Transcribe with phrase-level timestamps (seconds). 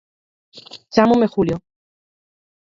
[0.93, 1.57] Chámome Julio.